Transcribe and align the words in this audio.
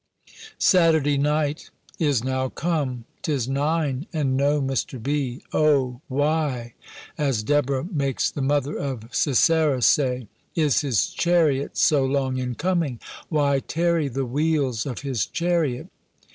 SATURDAY 0.57 1.19
NIGHT 1.19 1.69
Is 1.99 2.23
now 2.23 2.49
come. 2.49 3.05
'Tis 3.21 3.47
nine, 3.47 4.07
and 4.11 4.35
no 4.35 4.59
Mr. 4.59 4.97
B. 5.03 5.43
"O 5.53 6.01
why," 6.07 6.73
as 7.19 7.43
Deborah 7.43 7.83
makes 7.83 8.31
the 8.31 8.41
mother 8.41 8.75
of 8.75 9.03
Sisera 9.13 9.79
say, 9.83 10.27
"is 10.55 10.81
his 10.81 11.11
chariot 11.11 11.77
so 11.77 12.03
long 12.03 12.37
in 12.37 12.55
coming? 12.55 12.99
Why 13.29 13.59
tarry 13.59 14.07
the 14.07 14.25
wheels 14.25 14.87
of 14.87 15.01
his 15.01 15.27
chariot?" 15.27 15.85